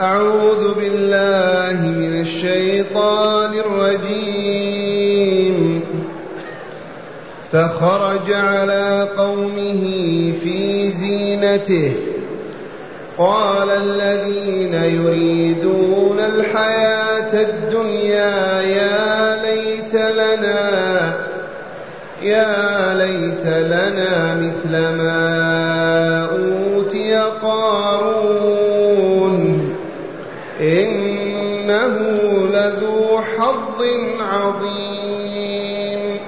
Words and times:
أعوذ 0.00 0.74
بالله 0.74 1.88
من 1.88 2.20
الشيطان 2.20 3.54
الرجيم. 3.54 5.00
فخرج 7.52 8.32
على 8.32 9.08
قومه 9.16 9.82
في 10.42 10.90
زينته. 10.92 11.92
قال 13.18 13.70
الذين 13.70 14.74
يريدون 14.74 16.20
الحياة 16.20 17.42
الدنيا 17.42 18.60
يا 18.60 19.42
ليت 19.44 19.94
لنا 19.94 21.12
يا 22.22 22.94
ليت 22.94 23.46
لنا 23.46 24.34
مثل 24.34 24.72
ما 24.78 25.69
إنه 31.90 32.48
لذو 32.48 33.18
حظ 33.18 33.84
عظيم. 34.20 36.20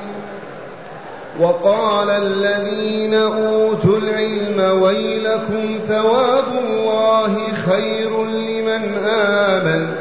وقال 1.41 2.11
الذين 2.11 3.15
أوتوا 3.15 3.99
العلم 3.99 4.83
ويلكم 4.83 5.79
ثواب 5.89 6.45
الله 6.65 7.39
خير 7.71 8.25
لمن 8.25 8.99
آمن. 9.07 9.95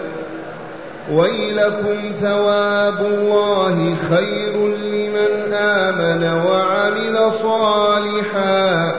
ويلكم 1.11 2.11
ثواب 2.21 2.99
الله 2.99 3.95
خير 4.09 4.67
لمن 4.67 5.53
آمن 5.53 6.45
وعمل 6.45 7.33
صالحا. 7.33 8.95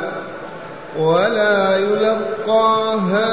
ولا 0.99 1.77
يلقاها 1.77 3.33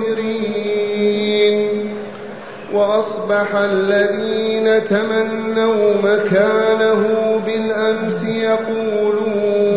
وأصبح 3.31 3.55
الذين 3.55 4.83
تمنوا 4.85 5.93
مكانه 6.03 7.03
بالأمس 7.45 8.23
يقولون 8.23 9.71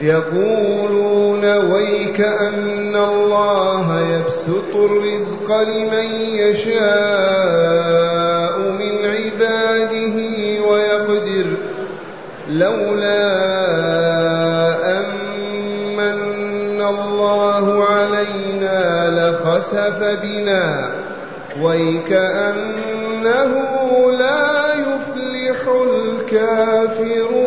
يقولون 0.00 1.44
ويك 1.44 2.20
أن 2.20 2.96
الله 2.96 4.00
يبسط 4.00 4.76
الرزق 4.76 5.62
لمن 5.62 6.10
يشاء 6.20 6.78
من 8.58 9.04
عباده 9.04 10.16
ويقدر 10.68 11.46
لولا 12.50 13.28
أمن 15.00 16.80
الله 16.80 17.84
علينا 17.84 19.10
لخسف 19.10 19.98
بنا 20.22 20.97
ويكأنه 21.62 23.52
لا 24.18 24.74
يفلح 24.74 25.60
الكافرون. 25.92 27.38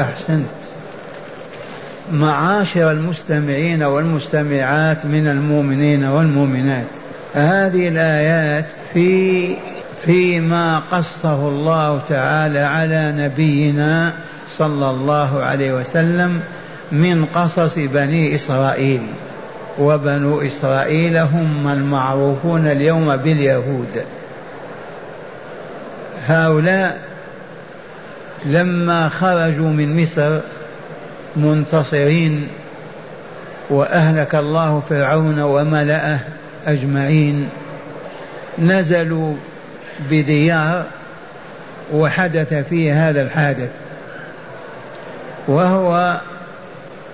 أحسنت. 0.00 0.46
معاشر 2.12 2.90
المستمعين 2.90 3.82
والمستمعات 3.82 5.06
من 5.06 5.26
المؤمنين 5.26 6.04
والمؤمنات. 6.04 6.86
هذه 7.34 7.88
الآيات 7.88 8.72
في 8.92 9.56
فيما 10.04 10.82
قصه 10.92 11.48
الله 11.48 12.00
تعالى 12.08 12.60
على 12.60 13.12
نبينا 13.16 14.12
صلى 14.50 14.90
الله 14.90 15.42
عليه 15.42 15.72
وسلم 15.72 16.40
من 16.92 17.24
قصص 17.34 17.74
بني 17.78 18.34
إسرائيل. 18.34 19.02
وبنو 19.78 20.40
إسرائيل 20.40 21.16
هم 21.16 21.70
المعروفون 21.72 22.66
اليوم 22.66 23.16
باليهود. 23.16 24.04
هؤلاء 26.26 27.00
لما 28.44 29.08
خرجوا 29.08 29.70
من 29.70 30.02
مصر 30.02 30.40
منتصرين 31.36 32.48
وأهلك 33.70 34.34
الله 34.34 34.82
فرعون 34.88 35.40
وملأه 35.40 36.18
أجمعين 36.66 37.48
نزلوا 38.58 39.34
بديار 40.10 40.84
وحدث 41.92 42.54
فيه 42.54 43.08
هذا 43.08 43.22
الحادث 43.22 43.70
وهو 45.48 46.20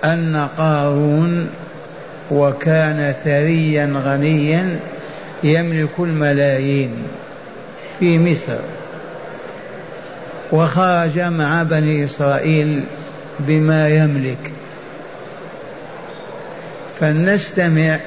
أن 0.03 0.47
قارون 0.57 1.49
وكان 2.31 3.13
ثريا 3.23 3.93
غنيا 4.05 4.79
يملك 5.43 5.99
الملايين 5.99 6.91
في 7.99 8.19
مصر. 8.19 8.59
وخرج 10.51 11.19
مع 11.19 11.63
بني 11.63 12.03
إسرائيل 12.03 12.83
بما 13.39 13.89
يملك. 13.89 14.51
فلنستمع 16.99 17.99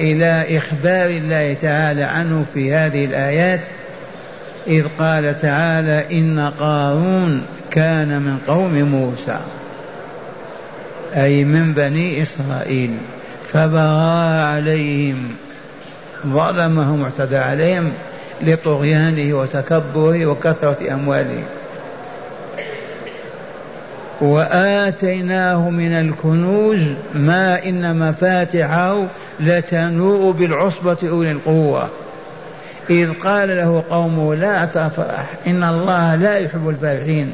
إلى 0.00 0.58
إخبار 0.58 1.10
الله 1.10 1.56
تعالى 1.62 2.04
عنه 2.04 2.44
في 2.54 2.74
هذه 2.74 3.04
الآيات. 3.04 3.60
إذ 4.66 4.84
قال 4.98 5.36
تعالى 5.36 6.04
إن 6.12 6.52
قارون 6.60 7.46
كان 7.70 8.08
من 8.08 8.38
قوم 8.46 8.82
موسى 8.82 9.40
أي 11.16 11.44
من 11.44 11.72
بني 11.72 12.22
إسرائيل. 12.22 12.90
فبغى 13.52 14.40
عليهم 14.42 15.28
ظلمهم 16.26 17.02
واعتدى 17.02 17.36
عليهم 17.36 17.92
لطغيانه 18.42 19.34
وتكبره 19.34 20.26
وكثرة 20.26 20.92
أمواله. 20.92 21.42
وآتيناه 24.20 25.70
من 25.70 25.92
الكنوز 25.92 26.80
ما 27.14 27.64
إن 27.64 27.98
مفاتحه 27.98 29.06
لتنوء 29.40 30.32
بالعصبة 30.32 30.96
أولي 31.02 31.30
القوة. 31.30 31.88
إذ 32.90 33.12
قال 33.12 33.48
له 33.48 33.84
قومه 33.90 34.34
لا 34.34 34.64
تفرح 34.64 35.26
إن 35.46 35.64
الله 35.64 36.14
لا 36.14 36.38
يحب 36.38 36.68
الفرحين 36.68 37.32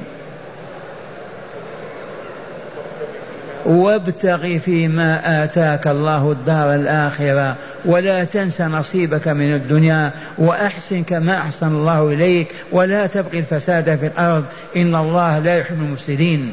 وابتغ 3.64 4.58
فيما 4.58 5.44
آتاك 5.44 5.86
الله 5.86 6.32
الدار 6.32 6.74
الآخرة 6.74 7.56
ولا 7.84 8.24
تنس 8.24 8.60
نصيبك 8.60 9.28
من 9.28 9.54
الدنيا 9.54 10.10
وأحسن 10.38 11.02
كما 11.02 11.36
أحسن 11.36 11.66
الله 11.66 12.08
إليك 12.08 12.48
ولا 12.72 13.06
تبغي 13.06 13.38
الفساد 13.38 13.96
في 13.96 14.06
الأرض 14.06 14.44
إن 14.76 14.94
الله 14.94 15.38
لا 15.38 15.58
يحب 15.58 15.76
المفسدين. 15.82 16.52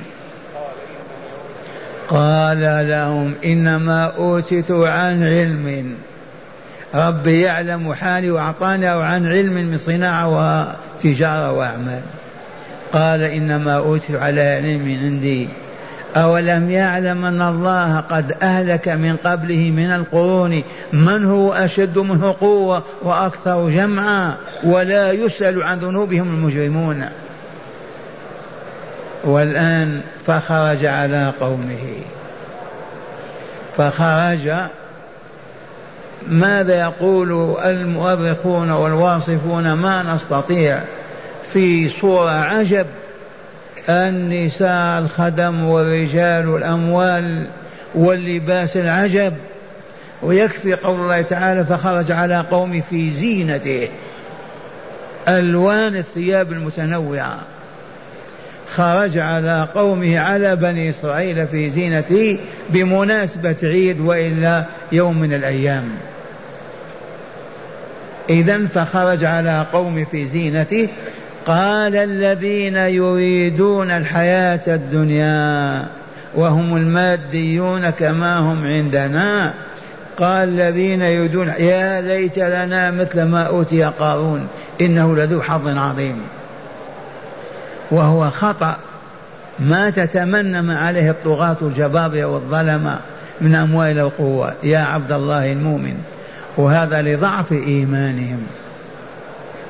قال 2.08 2.88
لهم 2.90 3.34
إنما 3.46 4.06
أوتيت 4.06 4.72
عن 4.72 5.24
علم. 5.24 5.94
ربي 6.96 7.42
يعلم 7.42 7.94
حالي 7.94 8.32
وأعطاني 8.32 8.88
عن 8.88 9.28
علم 9.28 9.54
من 9.54 9.78
صناعة 9.78 10.28
وتجارة 11.04 11.52
وأعمال. 11.52 12.02
قال 12.94 13.22
إنما 13.22 13.78
أوتيت 13.78 14.16
على 14.16 14.42
علم 14.42 15.00
عندي. 15.04 15.48
أولم 16.18 16.70
يعلم 16.70 17.26
أن 17.26 17.42
الله 17.42 18.00
قد 18.00 18.36
أهلك 18.44 18.88
من 18.88 19.18
قبله 19.26 19.72
من 19.72 19.92
القرون؟ 19.92 20.64
من 20.94 21.26
هو 21.26 21.54
أشد 21.54 21.98
منه 21.98 22.36
قوة 22.42 22.84
وأكثر 23.02 23.70
جمعا؟ 23.70 24.36
ولا 24.64 25.12
يسأل 25.12 25.64
عن 25.64 25.80
ذنوبهم 25.80 26.28
المجرمون. 26.28 27.06
والآن 29.24 30.02
فخرج 30.28 30.86
على 30.86 31.34
قومه. 31.40 31.96
فخرج. 33.78 34.52
ماذا 36.28 36.80
يقول 36.80 37.58
المؤرخون 37.66 38.72
والواصفون؟ 38.72 39.74
ما 39.74 40.04
نستطيع. 40.16 40.84
في 41.54 41.90
صورة 41.90 42.32
عجب. 42.32 42.86
النساء 43.90 45.00
الخدم 45.00 45.64
والرجال 45.64 46.50
والأموال 46.50 47.46
واللباس 47.96 48.78
العجب 48.78 49.34
ويكفي 50.22 50.74
قول 50.74 51.00
الله 51.00 51.22
تعالى 51.22 51.66
فخرج 51.66 52.12
على 52.12 52.46
قوم 52.52 52.82
في 52.90 53.12
زينته. 53.12 53.90
ألوان 55.28 55.96
الثياب 55.96 56.52
المتنوعة. 56.52 57.38
خرج 58.76 59.18
على 59.18 59.68
قومه 59.76 60.20
على 60.20 60.56
بني 60.56 60.90
إسرائيل 60.90 61.48
في 61.48 61.70
زينته 61.70 62.38
بمناسبة 62.70 63.56
عيد 63.64 64.00
وإلا 64.00 64.64
يوم 64.92 65.20
من 65.20 65.34
الأيام. 65.34 65.90
إذا 68.30 68.68
فخرج 68.68 69.24
على 69.24 69.66
قوم 69.74 70.06
في 70.12 70.26
زينته 70.26 70.88
قال 71.50 71.96
الذين 71.96 72.76
يريدون 72.76 73.92
الحياة 73.92 74.62
الدنيا 74.68 75.86
وهم 76.36 76.78
الماديون 76.78 77.90
كما 77.90 78.40
هم 78.40 78.66
عندنا. 78.66 79.54
قال 80.18 80.50
الذين 80.50 81.02
يريدون 81.02 81.48
يا 81.48 82.02
ليت 82.02 82.40
لنا 82.40 82.92
مثل 82.92 83.24
ما 83.24 83.44
أوتي 83.44 83.84
قارون 83.84 84.48
إنه 84.82 85.16
لذو 85.16 85.42
حظ 85.42 85.68
عظيم. 85.68 86.22
وهو 87.92 88.30
خطأ. 88.30 88.78
ما 89.60 89.90
تتمنى 89.90 90.62
ما 90.62 90.80
عليه 90.80 91.12
الطغاة 91.12 91.58
الجبابرة 91.62 92.26
والظلمة 92.26 93.00
من 93.42 93.56
أموال 93.56 94.00
القوة. 94.00 94.54
يا 94.64 94.80
عبد 94.80 95.12
الله 95.12 95.52
المؤمن 95.52 95.98
وهذا 96.58 97.02
لضعف 97.02 97.52
إيمانهم. 97.52 98.48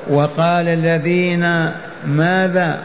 وقال 0.08 0.68
الذين 0.68 1.70
ماذا؟ 2.06 2.82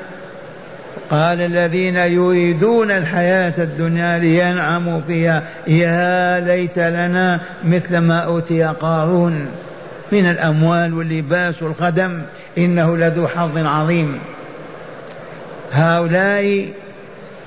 قال 1.10 1.42
الذين 1.42 1.96
يريدون 1.96 2.92
الحياة 2.92 3.54
الدنيا 3.58 4.20
لينعموا 4.20 5.02
فيها 5.08 5.44
يا 5.68 6.40
ليت 6.40 6.80
لنا 6.80 7.40
مثل 7.64 7.98
ما 7.98 8.20
أوتي 8.20 8.64
قارون 8.64 9.48
من 10.12 10.26
الأموال 10.26 10.94
واللباس 10.94 11.64
والخدم 11.64 12.22
إنه 12.58 12.98
لذو 12.98 13.28
حظ 13.28 13.58
عظيم. 13.58 14.20
هؤلاء 15.72 16.66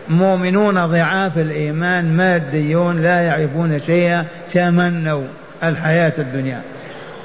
مؤمنون 0.09 0.87
ضعاف 0.87 1.39
الإيمان 1.39 2.17
ماديون 2.17 3.03
لا 3.03 3.21
يعرفون 3.21 3.81
شيئا 3.87 4.25
تمنوا 4.53 5.25
الحياة 5.63 6.13
الدنيا. 6.19 6.61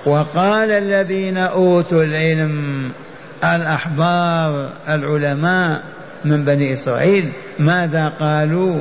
وقال 0.06 0.72
الذين 0.72 1.38
أوتوا 1.38 2.04
العلم 2.04 2.92
الأحبار 3.44 4.70
العلماء 4.90 5.82
من 6.26 6.46
بني 6.46 6.74
إسرائيل 6.74 7.30
ماذا 7.60 8.14
قالوا؟ 8.20 8.80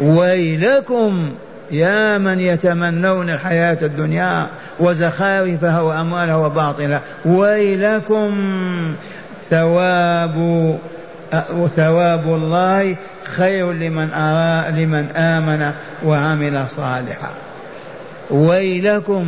ويلكم 0.00 1.30
يا 1.70 2.18
من 2.18 2.40
يتمنون 2.40 3.30
الحياة 3.30 3.78
الدنيا 3.82 4.46
وزخارفها 4.80 5.80
وأموالها 5.80 6.36
وباطلة 6.36 7.00
ويلكم 7.24 8.34
ثواب 9.50 10.78
ثواب 11.76 12.26
الله 12.26 12.96
خير 13.24 13.72
لمن 13.72 14.12
أرى 14.12 14.84
لمن 14.84 15.10
آمن 15.16 15.72
وعمل 16.04 16.68
صالحا. 16.68 17.30
ويلكم 18.30 19.26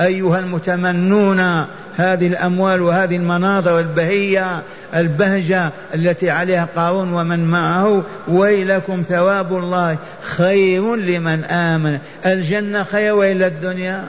أيها 0.00 0.38
المتمنون 0.38 1.66
هذه 1.96 2.26
الأموال 2.26 2.82
وهذه 2.82 3.16
المناظر 3.16 3.78
البهية 3.78 4.62
البهجة 4.94 5.70
التي 5.94 6.30
عليها 6.30 6.68
قارون 6.76 7.12
ومن 7.12 7.44
معه 7.44 8.02
ويلكم 8.28 9.02
ثواب 9.08 9.56
الله 9.56 9.96
خير 10.20 10.96
لمن 10.96 11.44
آمن. 11.44 11.98
الجنة 12.26 12.84
خير 12.84 13.14
وإلى 13.14 13.46
الدنيا. 13.46 14.08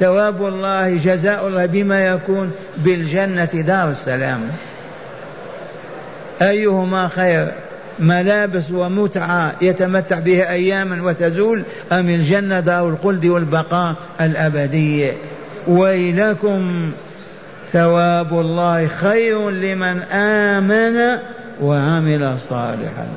ثواب 0.00 0.46
الله 0.46 0.96
جزاء 0.96 1.48
الله 1.48 1.66
بما 1.66 2.06
يكون 2.06 2.52
بالجنة 2.76 3.44
دار 3.44 3.90
السلام. 3.90 4.40
أيهما 6.42 7.08
خير؟ 7.08 7.48
ملابس 7.98 8.70
ومتعة 8.70 9.54
يتمتع 9.60 10.18
بها 10.18 10.52
أياما 10.52 11.02
وتزول 11.02 11.62
أم 11.92 12.08
الجنة 12.08 12.60
دار 12.60 12.88
الخلد 12.88 13.26
والبقاء 13.26 13.94
الأبدي؟ 14.20 15.08
ويلكم 15.68 16.90
ثواب 17.72 18.40
الله 18.40 18.86
خير 18.86 19.50
لمن 19.50 20.02
آمن 20.12 21.18
وعمل 21.62 22.36
صالحا. 22.50 23.08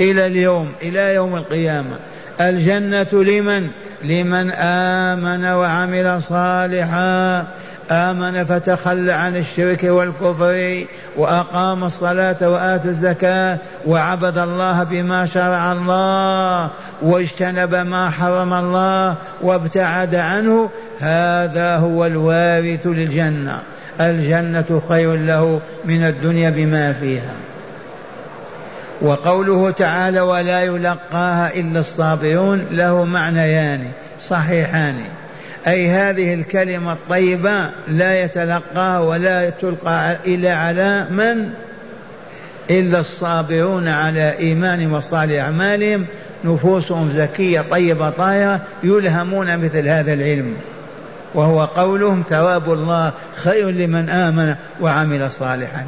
إلى 0.00 0.26
اليوم 0.26 0.72
إلى 0.82 1.14
يوم 1.14 1.36
القيامة 1.36 1.96
الجنة 2.40 3.08
لمن؟ 3.12 3.68
لمن 4.04 4.50
آمن 4.50 5.44
وعمل 5.44 6.22
صالحا. 6.22 7.46
آمن 7.90 8.44
فتخلى 8.44 9.12
عن 9.12 9.36
الشرك 9.36 9.84
والكفر 9.84 10.84
وأقام 11.16 11.84
الصلاة 11.84 12.48
وآتى 12.48 12.88
الزكاة 12.88 13.58
وعبد 13.86 14.38
الله 14.38 14.82
بما 14.82 15.26
شرع 15.26 15.72
الله 15.72 16.70
واجتنب 17.02 17.74
ما 17.74 18.10
حرم 18.10 18.52
الله 18.52 19.14
وابتعد 19.42 20.14
عنه. 20.14 20.70
هذا 21.00 21.76
هو 21.76 22.06
الوارث 22.06 22.86
للجنة. 22.86 23.60
الجنة 24.00 24.82
خير 24.88 25.16
له 25.16 25.60
من 25.84 26.06
الدنيا 26.06 26.50
بما 26.50 26.92
فيها. 26.92 27.34
وقوله 29.02 29.70
تعالى 29.70 30.20
ولا 30.20 30.62
يلقاها 30.62 31.54
إلا 31.54 31.80
الصابرون 31.80 32.66
له 32.70 33.04
معنيان 33.04 33.84
صحيحان. 34.20 34.94
أي 35.66 35.88
هذه 35.88 36.34
الكلمة 36.34 36.92
الطيبة 36.92 37.70
لا 37.88 38.22
يتلقاها 38.22 38.98
ولا 38.98 39.50
تلقى 39.50 40.16
إلا 40.26 40.54
على 40.54 41.06
من؟ 41.10 41.50
إلا 42.70 43.00
الصابرون 43.00 43.88
على 43.88 44.38
إيمان 44.38 44.92
وصالح 44.92 45.42
أعمالهم. 45.42 46.06
نفوسهم 46.44 47.10
زكية 47.10 47.60
طيبة 47.60 48.10
طاهرة 48.10 48.60
يلهمون 48.82 49.58
مثل 49.58 49.88
هذا 49.88 50.12
العلم. 50.12 50.56
وهو 51.34 51.64
قولهم 51.64 52.22
ثواب 52.30 52.72
الله 52.72 53.12
خير 53.34 53.70
لمن 53.70 54.08
آمن 54.08 54.54
وعمل 54.80 55.32
صالحا. 55.32 55.84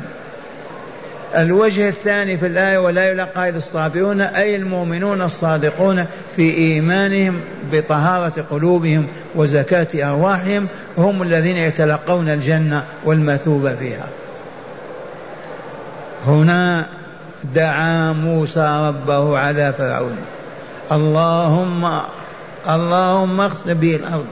الوجه 1.37 1.89
الثاني 1.89 2.39
في 2.39 2.47
الآية 2.47 2.79
ولا 2.79 3.11
يلقى 3.11 3.49
إلا 3.49 3.57
الصابرون 3.57 4.21
أي 4.21 4.57
المؤمنون 4.57 5.23
الصادقون 5.23 6.07
في 6.37 6.55
إيمانهم 6.55 7.41
بطهارة 7.73 8.45
قلوبهم 8.51 9.07
وزكاة 9.35 10.11
أرواحهم 10.11 10.69
هم 10.99 11.23
الذين 11.23 11.57
يتلقون 11.57 12.29
الجنة 12.29 12.85
والمثوبة 13.05 13.75
فيها. 13.75 14.09
هنا 16.27 16.87
دعا 17.55 18.13
موسى 18.13 18.89
ربه 18.89 19.39
على 19.39 19.73
فرعون. 19.79 20.17
اللهم 20.93 22.01
اللهم 22.69 23.41
اخسف 23.41 23.71
به 23.71 23.97
الأرض 23.97 24.27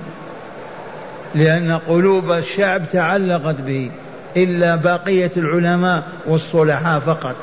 لأن 1.35 1.79
قلوب 1.89 2.33
الشعب 2.33 2.89
تعلقت 2.89 3.57
به. 3.61 3.91
إلا 4.37 4.77
بقية 4.77 5.31
العلماء 5.37 6.03
والصلحاء 6.27 7.01
فقط. 7.01 7.35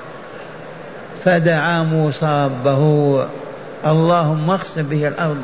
فدعا 1.25 1.83
موسى 1.83 2.45
ربه 2.45 3.25
اللهم 3.85 4.51
اخسف 4.51 4.89
به 4.89 5.07
الأرض. 5.07 5.43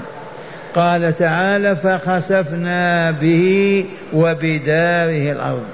قال 0.76 1.14
تعالى 1.18 1.76
فخسفنا 1.76 3.12
به 3.12 3.86
وبداره 4.14 5.32
الأرض. 5.32 5.66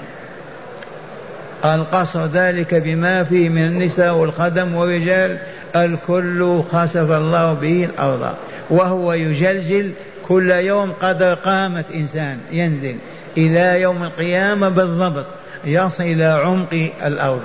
القصر 1.66 2.26
ذلك 2.26 2.76
بما 2.76 3.24
فيه 3.24 3.50
من 3.50 3.66
النساء 3.66 4.14
والخدم 4.16 4.76
والرجال 4.76 5.38
الكل 5.76 6.62
خسف 6.72 7.12
الله 7.12 7.54
به 7.54 7.86
الأرض 7.86 8.34
وهو 8.70 9.14
يجلجل 9.14 9.92
كل 10.28 10.52
يوم 10.52 10.92
قدر 11.02 11.34
قامة 11.34 11.86
إنسان 11.96 12.38
ينزل 12.52 12.96
إلى 13.38 13.82
يوم 13.82 14.04
القيامة 14.04 14.70
بالضبط. 14.70 15.26
يصل 15.66 16.04
إلى 16.04 16.42
عمق 16.46 16.89
الأرض. 17.06 17.42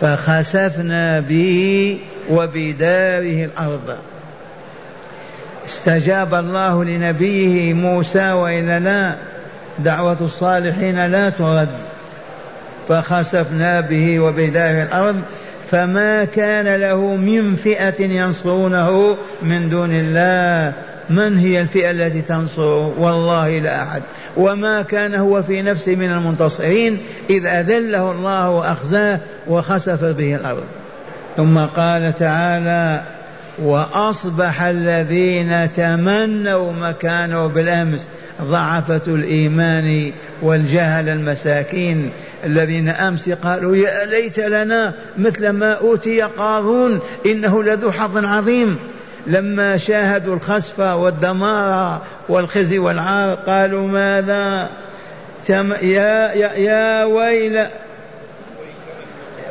فخسفنا 0.00 1.20
به 1.20 1.98
وبداره 2.30 3.44
الأرض. 3.44 3.96
استجاب 5.66 6.34
الله 6.34 6.84
لنبيه 6.84 7.74
موسى 7.74 8.32
وإلا 8.32 8.78
لا 8.78 9.14
دعوة 9.78 10.16
الصالحين 10.20 11.06
لا 11.06 11.30
ترد. 11.30 11.68
فخسفنا 12.88 13.80
به 13.80 14.20
وبداره 14.20 14.82
الأرض. 14.82 15.20
فما 15.70 16.24
كان 16.24 16.76
له 16.76 16.96
من 16.96 17.56
فئة 17.64 18.04
ينصرونه 18.04 19.16
من 19.42 19.70
دون 19.70 19.90
الله. 19.92 20.72
من 21.10 21.38
هي 21.38 21.60
الفئة 21.60 21.90
التي 21.90 22.22
تنصره 22.22 22.94
والله 22.98 23.58
لا 23.58 23.82
أحد. 23.82 24.02
وما 24.36 24.82
كان 24.82 25.14
هو 25.14 25.42
في 25.42 25.62
نفسه 25.62 25.94
من 25.94 26.12
المنتصرين 26.12 26.98
إذ 27.30 27.46
أذله 27.46 28.12
الله 28.12 28.50
وأخزاه 28.50 29.20
وخسف 29.48 30.04
به 30.04 30.34
الأرض. 30.34 30.64
ثم 31.36 31.58
قال 31.58 32.14
تعالى 32.18 33.02
وأصبح 33.58 34.62
الذين 34.62 35.70
تمنوا 35.70 36.72
مكانه 36.72 37.46
بالأمس 37.46 38.08
ضعفة 38.42 39.00
الإيمان 39.06 40.12
والجهل 40.42 41.08
المساكين. 41.08 42.10
الذين 42.44 42.88
أمس 42.88 43.28
قالوا 43.28 43.76
يا 43.76 44.06
ليت 44.06 44.38
لنا 44.38 44.92
مثل 45.18 45.48
ما 45.48 45.72
أوتي 45.72 46.22
قارون 46.22 47.00
إنه 47.26 47.62
لذو 47.62 47.92
حظ 47.92 48.24
عظيم. 48.24 48.78
لما 49.26 49.76
شاهدوا 49.76 50.34
الخسف 50.34 50.80
والدمار 50.80 52.02
والخزي 52.28 52.78
والعار 52.78 53.34
قالوا 53.34 53.88
ماذا؟ 53.88 54.68
تم 55.46 55.72
يا, 55.72 56.32
يا, 56.32 56.52
يا 56.52 57.04
ويل 57.04 57.66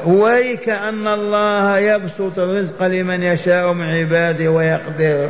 ويك 0.06 0.70
أن 0.70 1.08
الله 1.08 1.78
يبسط 1.78 2.40
الرزق 2.40 2.84
لمن 2.84 3.24
يشاء 3.24 3.74
من 3.74 3.86
عباده 3.86 4.50
ويقدر. 4.50 5.30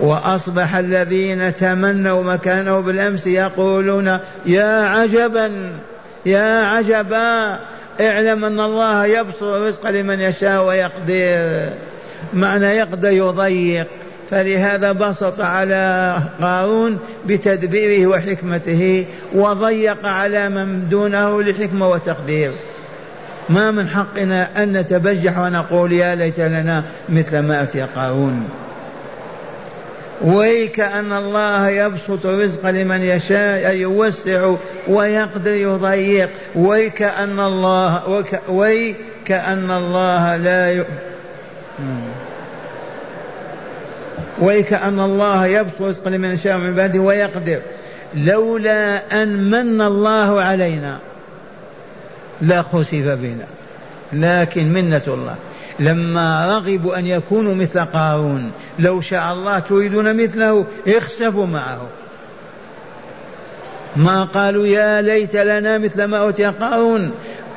وأصبح 0.00 0.76
الذين 0.76 1.54
تمنوا 1.54 2.22
مكانه 2.22 2.80
بالأمس 2.80 3.26
يقولون 3.26 4.18
يا 4.46 4.86
عجبا 4.86 5.70
يا 6.26 6.64
عجبا 6.64 7.58
اعلم 8.00 8.44
أن 8.44 8.60
الله 8.60 9.06
يبسط 9.06 9.42
الرزق 9.42 9.90
لمن 9.90 10.20
يشاء 10.20 10.64
ويقدر. 10.64 11.72
معنى 12.34 12.66
يقدر 12.66 13.10
يضيق. 13.10 13.86
فلهذا 14.30 14.92
بسط 14.92 15.40
على 15.40 16.16
قارون 16.40 16.98
بتدبيره 17.26 18.06
وحكمته 18.06 19.06
وضيق 19.34 20.06
على 20.06 20.48
من 20.48 20.88
دونه 20.88 21.42
لحكمة 21.42 21.88
وتقدير. 21.88 22.52
ما 23.48 23.70
من 23.70 23.88
حقنا 23.88 24.62
أن 24.62 24.72
نتبجح 24.72 25.38
ونقول 25.38 25.92
يا 25.92 26.14
ليت 26.14 26.40
لنا 26.40 26.84
مثل 27.08 27.38
ما 27.38 27.62
أوتي 27.62 27.82
قارون. 27.82 28.48
ويك 30.22 30.80
أن 30.80 31.12
الله 31.12 31.68
يبسط 31.68 32.26
الرزق 32.26 32.70
لمن 32.70 33.02
يشاء 33.02 33.74
يوسع 33.74 34.54
ويقدر 34.88 35.52
يضيق. 35.52 36.28
ويك 36.54 37.02
أن 37.02 37.40
الله 37.40 38.24
ويك 38.48 39.32
أن 39.32 39.70
الله 39.70 40.36
لا 40.36 40.72
ي... 40.72 40.84
ويك 44.40 44.72
أن 44.72 45.00
الله 45.00 45.46
يبسط 45.46 45.82
الرزق 45.82 46.08
لمن 46.08 46.30
يشاء 46.30 46.58
من 46.58 46.66
عباده 46.66 47.00
ويقدر. 47.00 47.60
لولا 48.14 49.22
أن 49.22 49.50
من 49.50 49.80
الله 49.80 50.40
علينا 50.40 50.98
لخسف 52.42 53.08
بنا. 53.08 53.46
لكن 54.12 54.72
منة 54.72 55.02
الله. 55.06 55.36
لما 55.80 56.46
رغبوا 56.56 56.98
أن 56.98 57.06
يكونوا 57.06 57.54
مثل 57.54 57.80
قارون 57.80 58.52
لو 58.78 59.00
شاء 59.00 59.32
الله 59.32 59.58
تريدون 59.58 60.22
مثله 60.22 60.66
اخسفوا 60.88 61.46
معه. 61.46 61.88
ما 63.96 64.24
قالوا 64.24 64.66
يا 64.66 65.02
ليت 65.02 65.36
لنا 65.36 65.78
مثل 65.78 66.04
ما 66.04 66.16
أوتي 66.18 66.44
قارون 66.44 67.10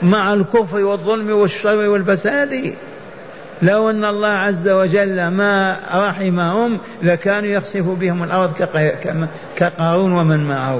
مع 0.03 0.33
الكفر 0.33 0.83
والظلم 0.83 1.31
والشر 1.31 1.89
والفساد. 1.89 2.73
لو 3.61 3.89
أن 3.89 4.05
الله 4.05 4.27
عز 4.27 4.67
وجل 4.67 5.27
ما 5.27 5.77
رحمهم 5.93 6.77
لكانوا 7.03 7.49
يخسف 7.49 7.85
بهم 7.85 8.23
الأرض 8.23 8.53
كقارون 9.55 10.11
ومن 10.11 10.47
معه 10.47 10.79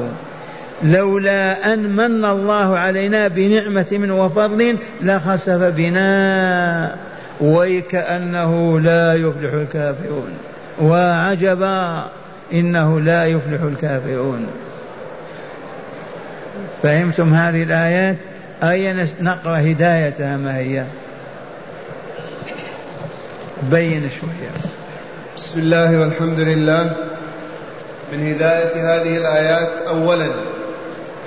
لولا 0.83 1.73
أن 1.73 1.95
من 1.95 2.25
الله 2.25 2.77
علينا 2.77 3.27
بنعمة 3.27 3.87
من 3.91 4.11
وفضل 4.11 4.77
لخسف 5.01 5.63
بنا. 5.63 6.95
ويكأنه 7.41 8.79
لا 8.79 9.13
يفلح 9.13 9.53
الكافرون. 9.53 10.31
وعجبا 10.81 12.05
إنه 12.53 12.99
لا 12.99 13.25
يفلح 13.25 13.61
الكافرون. 13.61 14.47
فهمتم 16.83 17.33
هذه 17.33 17.63
الآيات؟ 17.63 18.17
أي 18.63 19.07
نقرأ 19.21 19.59
هدايتها 19.59 20.37
ما 20.37 20.57
هي؟ 20.57 20.83
بين 23.63 24.09
شوية. 24.21 24.51
بسم 25.37 25.59
الله 25.59 25.99
والحمد 25.99 26.39
لله. 26.39 26.95
من 28.13 28.27
هداية 28.27 28.73
هذه 28.75 29.17
الآيات 29.17 29.69
أولا 29.87 30.27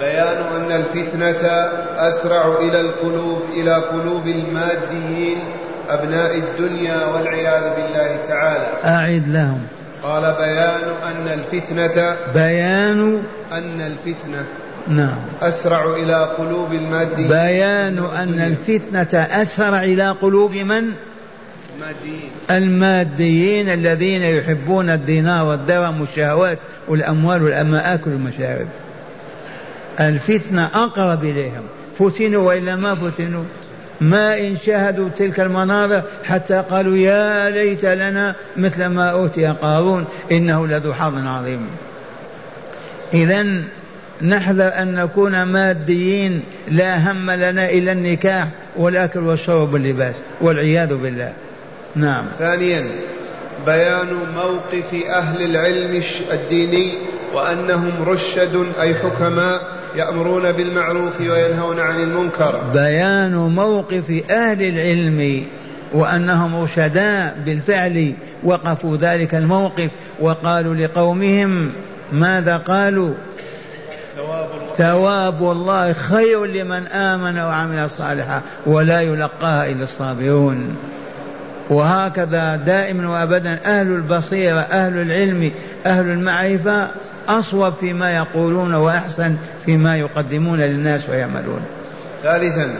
بيان 0.00 0.36
أن 0.56 0.72
الفتنة 0.72 1.48
أسرع 1.96 2.56
إلى 2.60 2.80
القلوب 2.80 3.42
إلى 3.52 3.74
قلوب 3.74 4.26
الماديين 4.26 5.38
أبناء 5.90 6.34
الدنيا 6.34 7.06
والعياذ 7.06 7.62
بالله 7.62 8.18
تعالى. 8.28 8.66
أعد 8.84 9.28
لهم. 9.28 9.60
قال 10.02 10.34
بيان 10.38 10.88
أن 11.06 11.28
الفتنة 11.38 12.16
بيان. 12.34 13.22
أن 13.52 13.80
الفتنة 13.80 14.44
نعم. 14.88 15.18
أسرع 15.42 15.84
إلى 15.84 16.24
قلوب 16.38 16.72
الماديين. 16.72 17.28
بيان 17.28 17.98
أن 18.16 18.40
الفتنة 18.40 19.20
أسرع 19.22 19.82
إلى 19.82 20.10
قلوب 20.10 20.52
من؟ 20.52 20.92
الماديين. 22.50 23.68
الذين 23.68 24.22
يحبون 24.22 24.90
الدينار 24.90 25.46
والدرهم 25.46 26.00
والشهوات 26.00 26.58
والأموال 26.88 27.42
والمآكل 27.42 28.10
والمشارب. 28.10 28.66
الفتنة 30.00 30.64
أقرب 30.64 31.24
إليهم. 31.24 31.62
فتنوا 31.98 32.42
وإلا 32.42 32.76
ما 32.76 32.94
فتنوا. 32.94 33.44
ما 34.00 34.38
إن 34.38 34.56
شاهدوا 34.56 35.08
تلك 35.18 35.40
المناظر 35.40 36.02
حتى 36.24 36.64
قالوا 36.70 36.96
يا 36.96 37.50
ليت 37.50 37.84
لنا 37.84 38.34
مثل 38.56 38.86
ما 38.86 39.10
أوتي 39.10 39.46
قارون 39.46 40.04
إنه 40.32 40.66
لذو 40.66 40.94
حظ 40.94 41.26
عظيم. 41.26 41.66
إذا 43.14 43.46
نحذر 44.22 44.72
أن 44.82 44.94
نكون 44.94 45.42
ماديين 45.42 46.42
لا 46.70 47.10
هم 47.12 47.30
لنا 47.30 47.70
إلا 47.70 47.92
النكاح 47.92 48.48
والأكل 48.76 49.20
والشرب 49.20 49.72
واللباس 49.72 50.14
والعياذ 50.40 50.94
بالله. 50.94 51.32
نعم. 51.96 52.24
ثانيا 52.38 52.84
بيان 53.66 54.08
موقف 54.36 54.94
أهل 55.08 55.50
العلم 55.50 56.02
الديني 56.32 56.92
وأنهم 57.34 57.92
رشد 58.06 58.66
أي 58.80 58.94
حكماء 58.94 59.60
يأمرون 59.96 60.52
بالمعروف 60.52 61.20
وينهون 61.20 61.78
عن 61.80 62.00
المنكر. 62.00 62.60
بيان 62.74 63.34
موقف 63.34 64.22
أهل 64.30 64.62
العلم 64.62 65.46
وأنهم 65.92 66.62
رشداء 66.62 67.36
بالفعل 67.46 68.12
وقفوا 68.44 68.96
ذلك 68.96 69.34
الموقف 69.34 69.90
وقالوا 70.20 70.74
لقومهم 70.74 71.72
ماذا 72.12 72.56
قالوا؟ 72.56 73.14
ثواب 74.16 74.48
الله, 74.60 74.74
ثواب 74.78 75.42
الله 75.42 75.92
خير 75.92 76.44
لمن 76.44 76.86
آمن 76.86 77.38
وعمل 77.38 77.90
صالحا 77.90 78.42
ولا 78.66 79.00
يلقاها 79.00 79.66
إلا 79.66 79.84
الصابرون. 79.84 80.76
وهكذا 81.70 82.56
دائما 82.56 83.08
وأبدا 83.08 83.58
أهل 83.64 83.86
البصيرة 83.86 84.60
أهل 84.60 85.02
العلم 85.02 85.50
أهل 85.86 86.10
المعرفة 86.10 86.88
أصوب 87.28 87.72
فيما 87.80 88.16
يقولون 88.16 88.74
وأحسن 88.74 89.36
فيما 89.64 89.98
يقدمون 89.98 90.60
للناس 90.60 91.08
ويعملون. 91.08 91.60
ثالثا 92.22 92.74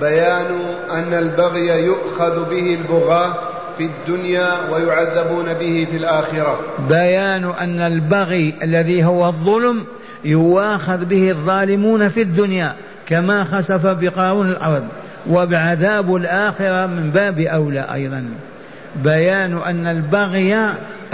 بيان 0.00 0.46
أن 0.90 1.12
البغي 1.12 1.84
يؤخذ 1.84 2.50
به 2.50 2.78
البغاة 2.80 3.34
في 3.78 3.84
الدنيا 3.84 4.48
ويعذبون 4.72 5.54
به 5.54 5.86
في 5.90 5.96
الآخرة. 5.96 6.60
بيان 6.88 7.52
أن 7.60 7.80
البغي 7.80 8.54
الذي 8.62 9.04
هو 9.04 9.26
الظلم 9.28 9.84
يواخذ 10.24 11.04
به 11.04 11.30
الظالمون 11.30 12.08
في 12.08 12.22
الدنيا 12.22 12.74
كما 13.06 13.44
خسف 13.44 13.86
بقارون 13.86 14.48
الأرض. 14.50 14.84
وبعذاب 15.30 16.16
الآخرة 16.16 16.86
من 16.86 17.10
باب 17.14 17.40
أولى 17.40 17.86
أيضا. 17.94 18.24
بيان 18.96 19.58
أن 19.66 19.86
البغي 19.86 20.54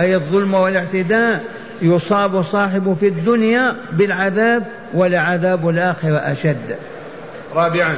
أي 0.01 0.15
الظلم 0.15 0.55
والاعتداء 0.55 1.45
يصاب 1.83 2.43
صاحبه 2.43 2.95
في 2.95 3.09
الدنيا 3.09 3.77
بالعذاب 3.93 4.65
ولعذاب 4.95 5.69
الآخرة 5.69 6.17
أشد. 6.17 6.77
رابعا 7.55 7.97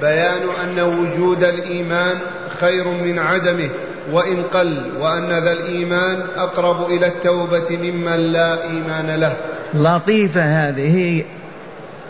بيان 0.00 0.42
أن 0.64 0.80
وجود 0.80 1.44
الإيمان 1.44 2.16
خير 2.60 2.88
من 2.88 3.18
عدمه 3.18 3.68
وإن 4.12 4.42
قل 4.42 4.82
وأن 5.00 5.28
ذا 5.28 5.52
الإيمان 5.52 6.22
أقرب 6.36 6.90
إلى 6.90 7.06
التوبة 7.06 7.70
ممن 7.70 8.16
لا 8.16 8.62
إيمان 8.62 9.20
له. 9.20 9.36
لطيفة 9.74 10.40
هذه 10.40 11.24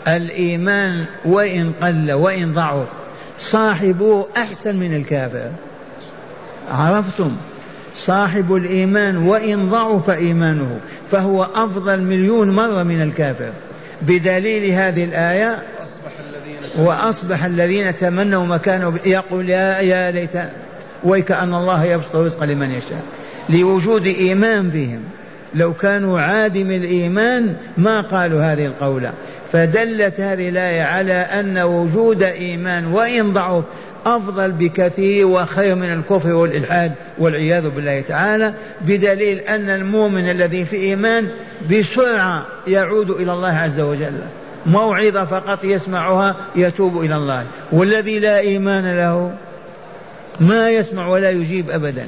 الإيمان 0.07 1.05
وإن 1.25 1.71
قل 1.81 2.13
وإن 2.13 2.51
ضعف. 2.51 2.87
صاحبه 3.37 4.25
أحسن 4.37 4.75
من 4.75 4.95
الكافر. 4.95 5.51
عرفتم؟ 6.71 7.31
صاحب 7.95 8.55
الإيمان 8.55 9.17
وإن 9.17 9.69
ضعف 9.69 10.09
إيمانه 10.09 10.79
فهو 11.11 11.43
أفضل 11.43 12.01
مليون 12.01 12.49
مرة 12.51 12.83
من 12.83 13.01
الكافر. 13.01 13.49
بدليل 14.01 14.71
هذه 14.71 15.03
الآية 15.03 15.63
وأصبح 16.77 17.45
الذين 17.45 17.95
تمنوا 17.95 18.45
مكانه 18.45 18.99
يقول 19.05 19.49
يا 19.49 19.79
يا 19.79 20.11
ليت 20.11 20.33
ويكأن 21.03 21.53
الله 21.53 21.85
يبسط 21.85 22.15
الرزق 22.15 22.43
لمن 22.43 22.71
يشاء. 22.71 23.01
لوجود 23.49 24.05
إيمان 24.05 24.69
بهم. 24.69 24.99
لو 25.55 25.73
كانوا 25.73 26.19
عادم 26.19 26.71
الإيمان 26.71 27.55
ما 27.77 28.01
قالوا 28.01 28.53
هذه 28.53 28.65
القولة. 28.65 29.13
فدلت 29.51 30.19
هذه 30.19 30.49
الآية 30.49 30.83
على 30.83 31.13
أن 31.13 31.57
وجود 31.57 32.23
إيمان 32.23 32.85
وإن 32.85 33.33
ضعف 33.33 33.63
أفضل 34.05 34.51
بكثير 34.51 35.27
وخير 35.27 35.75
من 35.75 35.93
الكفر 35.93 36.33
والإلحاد 36.33 36.91
والعياذ 37.17 37.69
بالله 37.69 38.01
تعالى 38.01 38.53
بدليل 38.81 39.39
أن 39.39 39.69
المؤمن 39.69 40.29
الذي 40.29 40.65
في 40.65 40.75
إيمان 40.75 41.27
بسرعة 41.71 42.45
يعود 42.67 43.09
إلى 43.09 43.33
الله 43.33 43.57
عز 43.57 43.79
وجل. 43.79 44.19
موعظة 44.65 45.25
فقط 45.25 45.63
يسمعها 45.63 46.35
يتوب 46.55 47.01
إلى 47.01 47.15
الله. 47.15 47.43
والذي 47.71 48.19
لا 48.19 48.39
إيمان 48.39 48.97
له 48.97 49.31
ما 50.39 50.69
يسمع 50.69 51.07
ولا 51.07 51.31
يجيب 51.31 51.69
أبدا. 51.69 52.07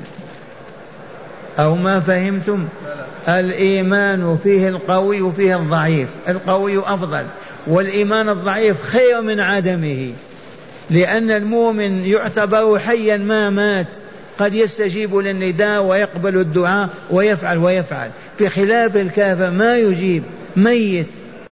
أو 1.60 1.76
ما 1.76 2.00
فهمتم؟ 2.00 2.68
الإيمان 3.30 4.38
فيه 4.44 4.70
القوي 4.70 5.22
وفيه 5.22 5.56
الضعيف 5.56 6.10
القوي 6.30 6.80
أفضل 6.80 7.26
والإيمان 7.68 8.30
الضعيف 8.30 8.84
خير 8.84 9.22
من 9.22 9.40
عدمه 9.40 10.12
لأن 10.90 11.32
المؤمن 11.32 12.06
يعتبر 12.06 12.80
حيا 12.80 13.18
ما 13.18 13.50
مات 13.50 13.88
قد 14.40 14.54
يستجيب 14.54 15.16
للنداء 15.16 15.84
ويقبل 15.84 16.38
الدعاء 16.38 16.90
ويفعل 17.12 17.58
ويفعل 17.58 18.10
بخلاف 18.40 18.98
الكافر 18.98 19.52
ما 19.52 19.78
يجيب 19.78 20.24
ميت 20.56 21.08